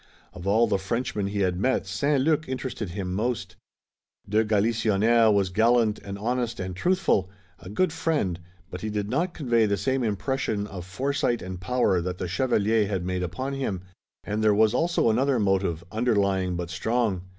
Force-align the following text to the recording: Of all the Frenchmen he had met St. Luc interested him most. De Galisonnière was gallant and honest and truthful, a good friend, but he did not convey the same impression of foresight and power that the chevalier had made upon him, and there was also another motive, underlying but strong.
Of 0.33 0.47
all 0.47 0.65
the 0.65 0.79
Frenchmen 0.79 1.27
he 1.27 1.41
had 1.41 1.59
met 1.59 1.85
St. 1.85 2.23
Luc 2.23 2.49
interested 2.49 2.89
him 2.89 3.13
most. 3.13 3.55
De 4.27 4.43
Galisonnière 4.43 5.31
was 5.31 5.49
gallant 5.51 5.99
and 5.99 6.17
honest 6.17 6.59
and 6.59 6.75
truthful, 6.75 7.29
a 7.59 7.69
good 7.69 7.93
friend, 7.93 8.39
but 8.71 8.81
he 8.81 8.89
did 8.89 9.11
not 9.11 9.35
convey 9.35 9.67
the 9.67 9.77
same 9.77 10.03
impression 10.03 10.65
of 10.65 10.87
foresight 10.87 11.43
and 11.43 11.61
power 11.61 12.01
that 12.01 12.17
the 12.17 12.27
chevalier 12.27 12.87
had 12.87 13.05
made 13.05 13.21
upon 13.21 13.53
him, 13.53 13.83
and 14.23 14.43
there 14.43 14.55
was 14.55 14.73
also 14.73 15.11
another 15.11 15.37
motive, 15.39 15.83
underlying 15.91 16.55
but 16.55 16.71
strong. 16.71 17.21